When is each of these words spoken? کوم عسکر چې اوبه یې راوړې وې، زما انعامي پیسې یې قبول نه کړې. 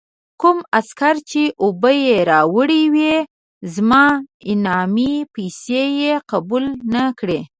کوم 0.41 0.57
عسکر 0.79 1.15
چې 1.29 1.41
اوبه 1.63 1.91
یې 2.05 2.15
راوړې 2.31 2.83
وې، 2.93 3.15
زما 3.73 4.05
انعامي 4.51 5.13
پیسې 5.35 5.83
یې 5.99 6.13
قبول 6.31 6.65
نه 6.93 7.03
کړې. 7.19 7.39